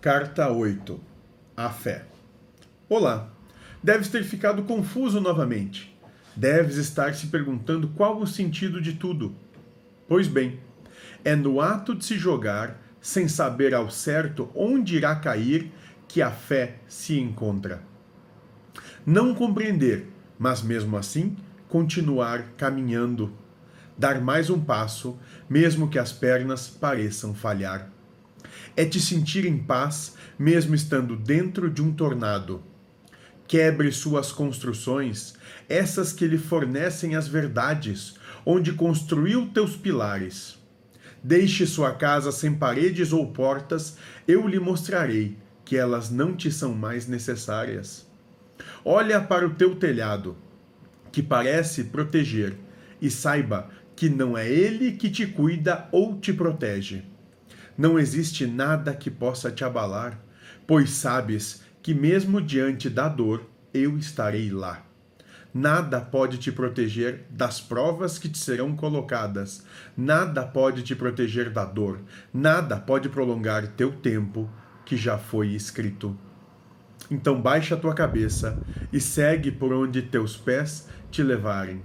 [0.00, 1.00] Carta 8
[1.56, 2.04] A Fé
[2.88, 3.30] Olá,
[3.82, 5.92] deves ter ficado confuso novamente.
[6.36, 9.34] Deves estar se perguntando qual o sentido de tudo.
[10.06, 10.60] Pois bem,
[11.24, 15.72] é no ato de se jogar, sem saber ao certo onde irá cair,
[16.06, 17.82] que a fé se encontra.
[19.04, 20.06] Não compreender,
[20.38, 21.36] mas mesmo assim
[21.68, 23.32] continuar caminhando.
[23.98, 25.18] Dar mais um passo,
[25.50, 27.97] mesmo que as pernas pareçam falhar
[28.76, 32.62] é te sentir em paz, mesmo estando dentro de um tornado.
[33.46, 35.34] Quebre suas construções,
[35.68, 38.14] essas que lhe fornecem as verdades,
[38.44, 40.58] onde construiu teus pilares.
[41.22, 43.96] Deixe sua casa sem paredes ou portas,
[44.28, 48.06] eu lhe mostrarei que elas não te são mais necessárias.
[48.84, 50.36] Olha para o teu telhado,
[51.10, 52.54] que parece proteger,
[53.00, 57.04] e saiba que não é ele que te cuida ou te protege
[57.78, 60.18] não existe nada que possa te abalar,
[60.66, 64.84] pois sabes que, mesmo diante da dor, eu estarei lá.
[65.54, 69.64] Nada pode te proteger das provas que te serão colocadas,
[69.96, 72.00] nada pode te proteger da dor,
[72.34, 74.50] nada pode prolongar teu tempo
[74.84, 76.18] que já foi escrito.
[77.08, 78.60] Então baixa a tua cabeça
[78.92, 81.80] e segue por onde teus pés te levarem.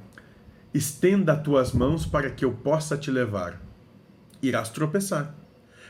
[0.74, 3.62] Estenda tuas mãos para que eu possa te levar.
[4.42, 5.43] Irás tropeçar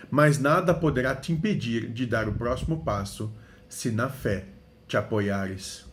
[0.09, 3.33] mas nada poderá te impedir de dar o próximo passo
[3.67, 4.45] se na fé
[4.87, 5.85] te apoiares.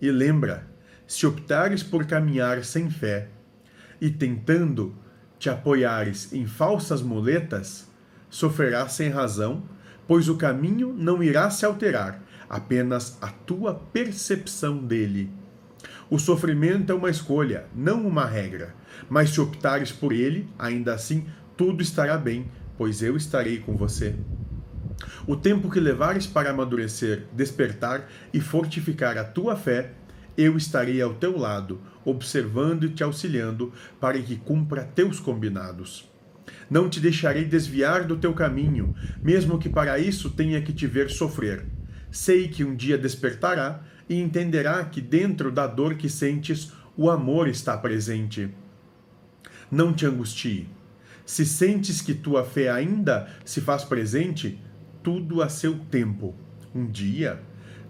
[0.00, 0.66] E lembra,
[1.06, 3.28] se optares por caminhar sem fé
[4.00, 4.94] e tentando
[5.38, 7.88] te apoiares em falsas muletas,
[8.28, 9.64] sofrerás sem razão,
[10.06, 15.30] pois o caminho não irá se alterar, apenas a tua percepção dele.
[16.10, 18.74] O sofrimento é uma escolha, não uma regra,
[19.08, 24.14] mas se optares por ele, ainda assim tudo estará bem, pois eu estarei com você.
[25.26, 29.92] O tempo que levares para amadurecer, despertar e fortificar a tua fé,
[30.36, 36.10] eu estarei ao teu lado, observando e te auxiliando para que cumpra teus combinados.
[36.70, 41.10] Não te deixarei desviar do teu caminho, mesmo que para isso tenha que te ver
[41.10, 41.66] sofrer.
[42.10, 47.48] Sei que um dia despertará e entenderá que dentro da dor que sentes, o amor
[47.48, 48.50] está presente.
[49.70, 50.68] Não te angustie
[51.24, 54.60] se sentes que tua fé ainda se faz presente,
[55.02, 56.34] tudo a seu tempo.
[56.74, 57.40] Um dia,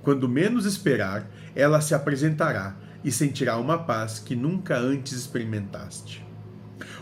[0.03, 6.25] quando menos esperar, ela se apresentará e sentirá uma paz que nunca antes experimentaste.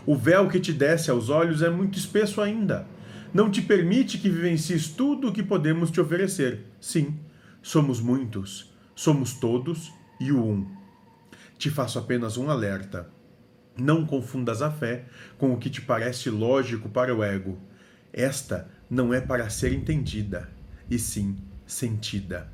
[0.05, 2.87] O véu que te desce aos olhos é muito espesso ainda.
[3.33, 6.65] Não te permite que vivencies tudo o que podemos te oferecer.
[6.79, 7.19] Sim,
[7.61, 10.67] somos muitos, somos todos e o um.
[11.57, 13.09] Te faço apenas um alerta
[13.81, 15.05] não confundas a fé
[15.37, 17.57] com o que te parece lógico para o ego.
[18.13, 20.49] Esta não é para ser entendida,
[20.89, 22.49] e sim sentida.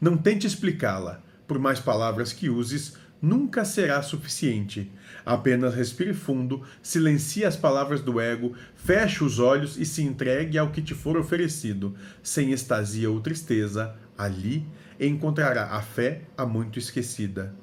[0.00, 4.90] Não tente explicá-la, por mais palavras que uses, nunca será suficiente.
[5.24, 10.70] Apenas respire fundo, silencie as palavras do ego, feche os olhos e se entregue ao
[10.70, 11.94] que te for oferecido.
[12.22, 14.66] Sem estasia ou tristeza, ali
[14.98, 17.54] encontrará a fé há muito esquecida.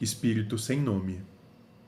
[0.00, 1.29] Espírito sem nome.